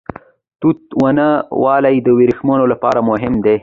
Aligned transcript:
توت 0.61 0.79
ونه 1.01 1.27
ولې 1.63 1.95
د 2.05 2.07
وریښمو 2.17 2.55
لپاره 2.73 2.99
مهمه 3.09 3.39
ده؟ 3.45 3.55